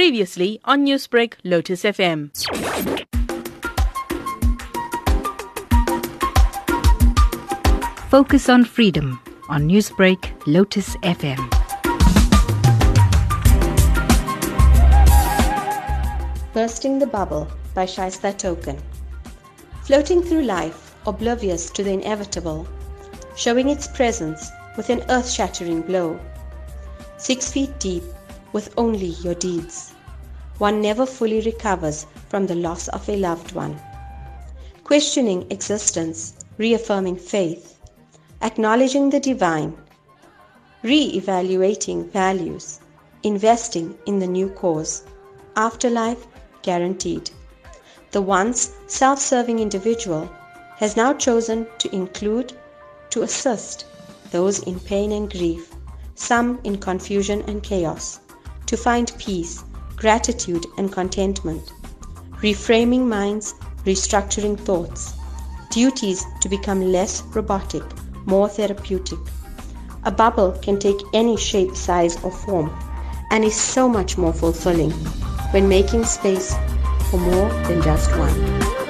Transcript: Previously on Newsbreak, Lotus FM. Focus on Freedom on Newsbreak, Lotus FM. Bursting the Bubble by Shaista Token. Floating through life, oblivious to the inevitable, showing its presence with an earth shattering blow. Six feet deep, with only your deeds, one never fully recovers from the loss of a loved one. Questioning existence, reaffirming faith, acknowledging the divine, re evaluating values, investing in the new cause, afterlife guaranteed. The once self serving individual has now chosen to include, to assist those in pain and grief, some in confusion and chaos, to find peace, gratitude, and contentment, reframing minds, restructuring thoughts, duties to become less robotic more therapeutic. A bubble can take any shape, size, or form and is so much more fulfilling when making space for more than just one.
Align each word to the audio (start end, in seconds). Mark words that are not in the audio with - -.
Previously 0.00 0.58
on 0.64 0.86
Newsbreak, 0.86 1.34
Lotus 1.44 1.82
FM. 1.82 2.30
Focus 8.08 8.48
on 8.48 8.64
Freedom 8.64 9.20
on 9.50 9.68
Newsbreak, 9.68 10.32
Lotus 10.46 10.96
FM. 11.02 11.36
Bursting 16.54 16.98
the 16.98 17.06
Bubble 17.06 17.46
by 17.74 17.84
Shaista 17.84 18.34
Token. 18.38 18.78
Floating 19.82 20.22
through 20.22 20.44
life, 20.44 20.94
oblivious 21.06 21.68
to 21.72 21.82
the 21.82 21.92
inevitable, 21.92 22.66
showing 23.36 23.68
its 23.68 23.86
presence 23.86 24.50
with 24.78 24.88
an 24.88 25.04
earth 25.10 25.28
shattering 25.28 25.82
blow. 25.82 26.18
Six 27.18 27.52
feet 27.52 27.78
deep, 27.78 28.02
with 28.52 28.72
only 28.76 29.14
your 29.24 29.34
deeds, 29.34 29.94
one 30.58 30.80
never 30.80 31.06
fully 31.06 31.40
recovers 31.40 32.06
from 32.28 32.46
the 32.46 32.54
loss 32.54 32.88
of 32.88 33.08
a 33.08 33.16
loved 33.16 33.52
one. 33.52 33.80
Questioning 34.84 35.46
existence, 35.50 36.34
reaffirming 36.58 37.16
faith, 37.16 37.78
acknowledging 38.42 39.10
the 39.10 39.20
divine, 39.20 39.76
re 40.82 41.04
evaluating 41.14 42.08
values, 42.10 42.80
investing 43.22 43.96
in 44.06 44.18
the 44.18 44.26
new 44.26 44.48
cause, 44.50 45.04
afterlife 45.56 46.26
guaranteed. 46.62 47.30
The 48.10 48.22
once 48.22 48.72
self 48.86 49.20
serving 49.20 49.60
individual 49.60 50.28
has 50.76 50.96
now 50.96 51.12
chosen 51.12 51.66
to 51.78 51.94
include, 51.94 52.52
to 53.10 53.22
assist 53.22 53.86
those 54.30 54.60
in 54.60 54.80
pain 54.80 55.12
and 55.12 55.30
grief, 55.30 55.74
some 56.14 56.58
in 56.64 56.78
confusion 56.78 57.42
and 57.46 57.62
chaos, 57.62 58.20
to 58.70 58.76
find 58.76 59.12
peace, 59.18 59.64
gratitude, 59.96 60.64
and 60.78 60.92
contentment, 60.92 61.72
reframing 62.34 63.04
minds, 63.04 63.54
restructuring 63.84 64.56
thoughts, 64.56 65.12
duties 65.72 66.24
to 66.40 66.48
become 66.48 66.80
less 66.80 67.22
robotic 67.34 67.82
more 68.26 68.48
therapeutic. 68.48 69.18
A 70.04 70.12
bubble 70.12 70.52
can 70.62 70.78
take 70.78 71.00
any 71.12 71.36
shape, 71.36 71.74
size, 71.74 72.22
or 72.22 72.30
form 72.30 72.70
and 73.32 73.44
is 73.44 73.56
so 73.56 73.88
much 73.88 74.16
more 74.16 74.32
fulfilling 74.32 74.92
when 75.50 75.68
making 75.68 76.04
space 76.04 76.54
for 77.10 77.18
more 77.18 77.48
than 77.64 77.82
just 77.82 78.08
one. 78.16 78.89